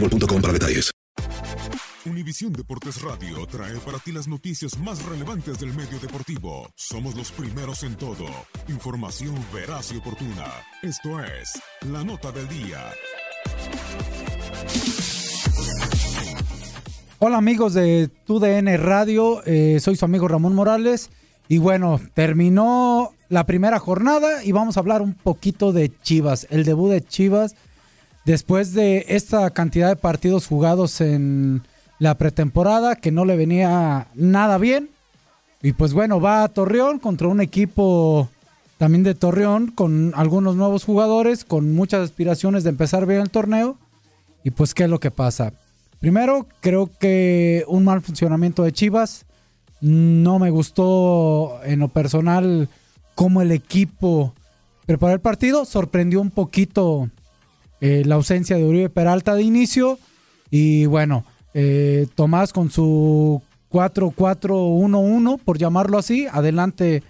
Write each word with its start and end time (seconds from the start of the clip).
boostmobile.com 0.00 0.52
detalles. 0.52 0.90
Univisión 2.04 2.52
Deportes 2.52 3.02
Radio 3.02 3.44
trae 3.46 3.74
para 3.84 3.98
ti 3.98 4.12
las 4.12 4.28
noticias 4.28 4.78
más 4.78 5.04
relevantes 5.04 5.58
del 5.58 5.74
medio 5.74 5.98
deportivo. 5.98 6.68
Somos 6.76 7.16
los 7.16 7.32
primeros 7.32 7.82
en 7.82 7.96
todo. 7.96 8.26
Información 8.68 9.34
veraz 9.52 9.92
y 9.92 9.96
oportuna. 9.96 10.46
Esto 10.82 11.20
es 11.20 11.60
La 11.90 12.04
Nota 12.04 12.30
del 12.30 12.46
Día. 12.48 12.92
Hola 17.18 17.38
amigos 17.38 17.74
de 17.74 18.08
TUDN 18.26 18.76
Radio, 18.78 19.42
eh, 19.46 19.80
soy 19.80 19.96
su 19.96 20.04
amigo 20.04 20.28
Ramón 20.28 20.54
Morales 20.54 21.10
y 21.48 21.58
bueno, 21.58 21.98
terminó 22.14 23.14
la 23.28 23.46
primera 23.46 23.80
jornada 23.80 24.44
y 24.44 24.52
vamos 24.52 24.76
a 24.76 24.80
hablar 24.80 25.02
un 25.02 25.14
poquito 25.14 25.72
de 25.72 25.90
Chivas, 26.02 26.46
el 26.50 26.64
debut 26.64 26.90
de 26.90 27.02
Chivas 27.02 27.56
después 28.26 28.74
de 28.74 29.06
esta 29.08 29.48
cantidad 29.50 29.88
de 29.88 29.96
partidos 29.96 30.46
jugados 30.46 31.00
en 31.00 31.62
la 31.98 32.16
pretemporada 32.16 32.96
que 32.96 33.12
no 33.12 33.24
le 33.24 33.36
venía 33.36 34.08
nada 34.14 34.58
bien 34.58 34.90
y 35.62 35.72
pues 35.72 35.94
bueno, 35.94 36.20
va 36.20 36.42
a 36.42 36.48
Torreón 36.48 36.98
contra 36.98 37.28
un 37.28 37.40
equipo 37.40 38.28
también 38.78 39.04
de 39.04 39.14
Torreón 39.14 39.68
con 39.68 40.12
algunos 40.14 40.56
nuevos 40.56 40.84
jugadores, 40.84 41.44
con 41.44 41.74
muchas 41.74 42.02
aspiraciones 42.02 42.64
de 42.64 42.70
empezar 42.70 43.06
bien 43.06 43.22
el 43.22 43.30
torneo 43.30 43.78
y 44.44 44.50
pues 44.50 44.74
qué 44.74 44.84
es 44.84 44.90
lo 44.90 45.00
que 45.00 45.10
pasa. 45.10 45.54
Primero, 45.98 46.46
creo 46.60 46.90
que 46.98 47.64
un 47.68 47.84
mal 47.84 48.02
funcionamiento 48.02 48.62
de 48.62 48.72
Chivas. 48.72 49.24
No 49.80 50.38
me 50.38 50.50
gustó 50.50 51.60
en 51.64 51.80
lo 51.80 51.88
personal 51.88 52.68
cómo 53.14 53.40
el 53.40 53.52
equipo 53.52 54.34
preparó 54.84 55.14
el 55.14 55.20
partido. 55.20 55.64
Sorprendió 55.64 56.20
un 56.20 56.30
poquito 56.30 57.10
eh, 57.80 58.02
la 58.04 58.16
ausencia 58.16 58.56
de 58.56 58.64
Uribe 58.64 58.88
Peralta 58.88 59.34
de 59.34 59.42
inicio. 59.42 59.98
Y 60.50 60.86
bueno, 60.86 61.24
eh, 61.54 62.06
Tomás 62.14 62.52
con 62.52 62.70
su 62.70 63.42
4-4-1-1, 63.70 65.38
por 65.44 65.58
llamarlo 65.58 65.98
así. 65.98 66.26
Adelante 66.30 67.02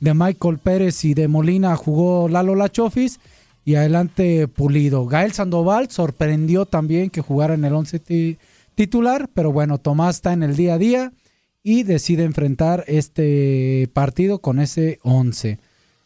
de 0.00 0.14
Michael 0.14 0.58
Pérez 0.58 1.04
y 1.04 1.14
de 1.14 1.28
Molina 1.28 1.76
jugó 1.76 2.28
Lalo 2.28 2.54
Lachofis 2.54 3.20
y 3.64 3.76
adelante 3.76 4.48
Pulido. 4.48 5.06
Gael 5.06 5.32
Sandoval 5.32 5.90
sorprendió 5.90 6.66
también 6.66 7.10
que 7.10 7.20
jugara 7.20 7.54
en 7.54 7.64
el 7.64 7.74
11 7.74 7.98
ti 7.98 8.38
titular, 8.74 9.30
pero 9.32 9.52
bueno, 9.52 9.78
Tomás 9.78 10.16
está 10.16 10.32
en 10.32 10.42
el 10.42 10.56
día 10.56 10.74
a 10.74 10.78
día 10.78 11.12
y 11.62 11.84
decide 11.84 12.24
enfrentar 12.24 12.84
este 12.88 13.88
partido 13.92 14.40
con 14.40 14.58
ese 14.58 14.98
11. 15.02 15.58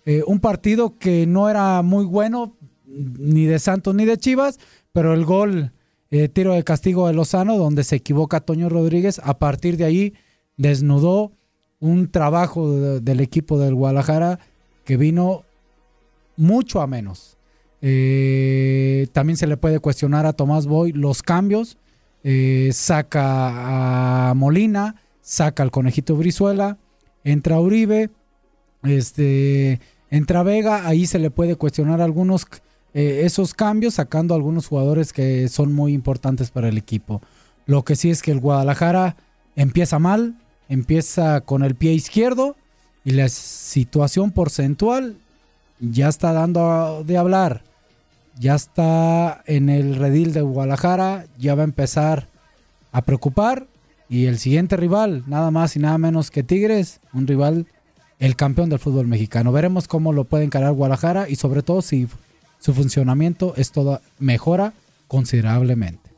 Eh, 0.04 0.22
un 0.26 0.40
partido 0.40 0.96
que 0.98 1.26
no 1.26 1.48
era 1.48 1.82
muy 1.82 2.04
bueno 2.04 2.54
ni 2.88 3.44
de 3.44 3.58
Santos 3.58 3.94
ni 3.94 4.04
de 4.04 4.18
Chivas, 4.18 4.58
pero 4.92 5.12
el 5.14 5.24
gol, 5.24 5.72
eh, 6.10 6.28
tiro 6.28 6.54
de 6.54 6.64
castigo 6.64 7.06
de 7.06 7.14
Lozano, 7.14 7.56
donde 7.56 7.84
se 7.84 7.96
equivoca 7.96 8.40
Toño 8.40 8.68
Rodríguez, 8.68 9.20
a 9.22 9.38
partir 9.38 9.76
de 9.76 9.84
ahí 9.84 10.14
desnudó 10.56 11.32
un 11.80 12.10
trabajo 12.10 12.72
de, 12.72 13.00
del 13.00 13.20
equipo 13.20 13.58
del 13.58 13.74
Guadalajara 13.74 14.40
que 14.84 14.96
vino 14.96 15.44
mucho 16.36 16.80
a 16.80 16.86
menos. 16.86 17.36
Eh, 17.80 19.06
también 19.12 19.36
se 19.36 19.46
le 19.46 19.56
puede 19.56 19.78
cuestionar 19.78 20.26
a 20.26 20.32
Tomás 20.32 20.66
Boy 20.66 20.92
los 20.92 21.22
cambios. 21.22 21.78
Eh, 22.24 22.70
saca 22.72 24.30
a 24.30 24.34
Molina, 24.34 24.96
saca 25.20 25.62
al 25.62 25.70
conejito 25.70 26.16
Brizuela, 26.16 26.78
entra 27.22 27.60
Uribe, 27.60 28.10
este, 28.82 29.80
entra 30.10 30.42
Vega. 30.42 30.88
Ahí 30.88 31.06
se 31.06 31.18
le 31.18 31.30
puede 31.30 31.56
cuestionar 31.56 32.00
algunos 32.00 32.46
eh, 32.94 33.22
esos 33.24 33.54
cambios, 33.54 33.94
sacando 33.94 34.34
algunos 34.34 34.66
jugadores 34.66 35.12
que 35.12 35.48
son 35.48 35.72
muy 35.72 35.92
importantes 35.92 36.50
para 36.50 36.68
el 36.68 36.78
equipo. 36.78 37.20
Lo 37.66 37.84
que 37.84 37.96
sí 37.96 38.10
es 38.10 38.22
que 38.22 38.30
el 38.30 38.40
Guadalajara 38.40 39.16
empieza 39.56 39.98
mal, 39.98 40.36
empieza 40.68 41.42
con 41.42 41.62
el 41.62 41.74
pie 41.74 41.92
izquierdo 41.92 42.56
y 43.04 43.12
la 43.12 43.28
situación 43.28 44.30
porcentual 44.30 45.16
ya 45.80 46.08
está 46.08 46.32
dando 46.32 47.04
de 47.04 47.18
hablar. 47.18 47.62
Ya 48.38 48.54
está 48.54 49.42
en 49.46 49.68
el 49.68 49.96
redil 49.96 50.32
de 50.32 50.42
Guadalajara, 50.42 51.26
ya 51.38 51.54
va 51.54 51.62
a 51.62 51.64
empezar 51.64 52.28
a 52.92 53.02
preocupar. 53.02 53.66
Y 54.08 54.26
el 54.26 54.38
siguiente 54.38 54.76
rival, 54.76 55.24
nada 55.26 55.50
más 55.50 55.76
y 55.76 55.80
nada 55.80 55.98
menos 55.98 56.30
que 56.30 56.42
Tigres, 56.42 57.00
un 57.12 57.26
rival, 57.26 57.66
el 58.18 58.36
campeón 58.36 58.70
del 58.70 58.78
fútbol 58.78 59.06
mexicano. 59.06 59.52
Veremos 59.52 59.88
cómo 59.88 60.12
lo 60.12 60.24
puede 60.24 60.44
encarar 60.44 60.72
Guadalajara 60.72 61.28
y 61.28 61.36
sobre 61.36 61.62
todo 61.62 61.82
si 61.82 62.08
su 62.58 62.74
funcionamiento 62.74 63.54
es 63.56 63.72
toda, 63.72 64.00
mejora 64.18 64.72
considerablemente. 65.06 66.08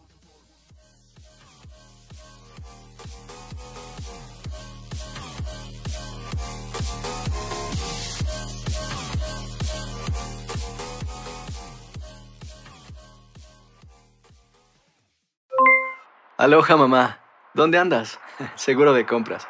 Aloha 16.41 16.75
mamá. 16.75 17.19
¿Dónde 17.53 17.77
andas? 17.77 18.19
Seguro 18.55 18.95
de 18.95 19.05
compras. 19.05 19.47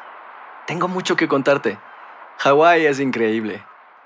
Tengo 0.67 0.89
mucho 0.89 1.15
que 1.15 1.29
contarte. 1.29 1.79
Hawái 2.39 2.85
es 2.85 2.99
increíble. 2.99 3.63